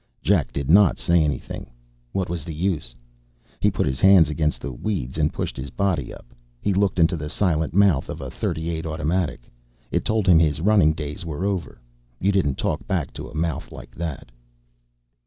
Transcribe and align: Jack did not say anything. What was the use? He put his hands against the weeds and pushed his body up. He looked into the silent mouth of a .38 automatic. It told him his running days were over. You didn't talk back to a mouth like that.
Jack 0.23 0.51
did 0.51 0.67
not 0.67 0.97
say 0.97 1.21
anything. 1.23 1.67
What 2.11 2.27
was 2.27 2.43
the 2.43 2.55
use? 2.55 2.95
He 3.59 3.69
put 3.69 3.85
his 3.85 4.01
hands 4.01 4.31
against 4.31 4.59
the 4.59 4.71
weeds 4.71 5.19
and 5.19 5.31
pushed 5.31 5.55
his 5.55 5.69
body 5.69 6.11
up. 6.11 6.33
He 6.59 6.73
looked 6.73 6.97
into 6.97 7.15
the 7.15 7.29
silent 7.29 7.75
mouth 7.75 8.09
of 8.09 8.19
a 8.19 8.31
.38 8.31 8.87
automatic. 8.87 9.51
It 9.91 10.03
told 10.03 10.25
him 10.25 10.39
his 10.39 10.59
running 10.59 10.93
days 10.93 11.23
were 11.23 11.45
over. 11.45 11.79
You 12.19 12.31
didn't 12.31 12.57
talk 12.57 12.87
back 12.87 13.13
to 13.13 13.27
a 13.29 13.35
mouth 13.35 13.71
like 13.71 13.93
that. 13.93 14.31